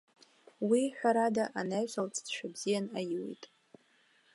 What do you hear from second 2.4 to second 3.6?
бзиа аиуит.